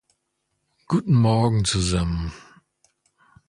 Guten 0.87 1.13
morgen 1.13 1.63
zusammen. 1.63 2.33